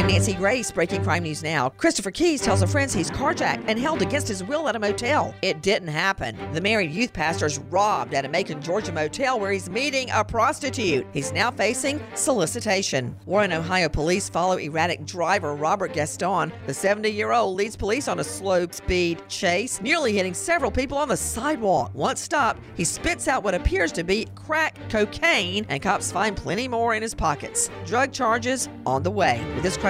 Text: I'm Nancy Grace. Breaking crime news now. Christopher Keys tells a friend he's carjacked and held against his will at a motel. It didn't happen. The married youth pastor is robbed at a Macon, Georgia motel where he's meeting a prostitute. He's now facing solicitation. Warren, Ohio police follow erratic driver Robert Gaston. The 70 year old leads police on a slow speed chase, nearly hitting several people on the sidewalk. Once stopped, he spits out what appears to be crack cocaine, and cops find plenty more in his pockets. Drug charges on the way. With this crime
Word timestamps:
I'm 0.00 0.06
Nancy 0.06 0.32
Grace. 0.32 0.72
Breaking 0.72 1.04
crime 1.04 1.24
news 1.24 1.42
now. 1.42 1.68
Christopher 1.68 2.10
Keys 2.10 2.40
tells 2.40 2.62
a 2.62 2.66
friend 2.66 2.90
he's 2.90 3.10
carjacked 3.10 3.64
and 3.66 3.78
held 3.78 4.00
against 4.00 4.28
his 4.28 4.42
will 4.42 4.66
at 4.66 4.74
a 4.74 4.78
motel. 4.78 5.34
It 5.42 5.60
didn't 5.60 5.88
happen. 5.88 6.38
The 6.54 6.60
married 6.62 6.90
youth 6.90 7.12
pastor 7.12 7.44
is 7.44 7.58
robbed 7.58 8.14
at 8.14 8.24
a 8.24 8.28
Macon, 8.30 8.62
Georgia 8.62 8.92
motel 8.92 9.38
where 9.38 9.52
he's 9.52 9.68
meeting 9.68 10.08
a 10.10 10.24
prostitute. 10.24 11.06
He's 11.12 11.32
now 11.32 11.50
facing 11.50 12.02
solicitation. 12.14 13.14
Warren, 13.26 13.52
Ohio 13.52 13.90
police 13.90 14.30
follow 14.30 14.56
erratic 14.56 15.04
driver 15.04 15.54
Robert 15.54 15.92
Gaston. 15.92 16.50
The 16.64 16.72
70 16.72 17.10
year 17.10 17.32
old 17.32 17.56
leads 17.56 17.76
police 17.76 18.08
on 18.08 18.20
a 18.20 18.24
slow 18.24 18.66
speed 18.70 19.20
chase, 19.28 19.82
nearly 19.82 20.14
hitting 20.14 20.32
several 20.32 20.70
people 20.70 20.96
on 20.96 21.10
the 21.10 21.16
sidewalk. 21.18 21.90
Once 21.92 22.22
stopped, 22.22 22.62
he 22.74 22.84
spits 22.84 23.28
out 23.28 23.44
what 23.44 23.54
appears 23.54 23.92
to 23.92 24.02
be 24.02 24.28
crack 24.34 24.78
cocaine, 24.88 25.66
and 25.68 25.82
cops 25.82 26.10
find 26.10 26.38
plenty 26.38 26.68
more 26.68 26.94
in 26.94 27.02
his 27.02 27.14
pockets. 27.14 27.68
Drug 27.84 28.12
charges 28.12 28.70
on 28.86 29.02
the 29.02 29.10
way. 29.10 29.44
With 29.54 29.62
this 29.62 29.76
crime 29.76 29.89